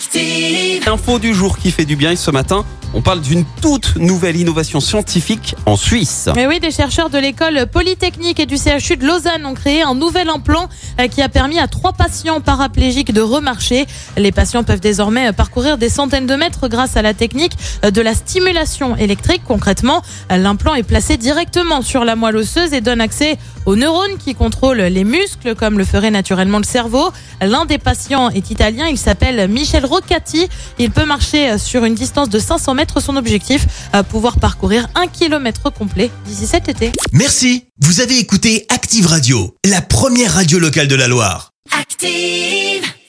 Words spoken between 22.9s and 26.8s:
accès aux neurones qui contrôlent les muscles comme le ferait naturellement le